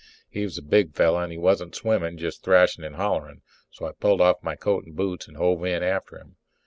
He 0.31 0.41
was 0.43 0.57
a 0.57 0.63
big 0.63 0.95
fellow 0.95 1.19
and 1.19 1.31
he 1.31 1.37
wasn't 1.37 1.75
swimming, 1.75 2.17
just 2.17 2.41
thrashin' 2.43 2.83
and 2.83 2.95
hollering. 2.95 3.43
So 3.69 3.85
I 3.85 3.91
pulled 3.91 4.19
off 4.19 4.41
my 4.41 4.55
coat 4.55 4.83
and 4.83 4.95
boots 4.95 5.27
and 5.27 5.37
hove 5.37 5.63
in 5.63 5.83
after 5.83 6.17
him. 6.17 6.37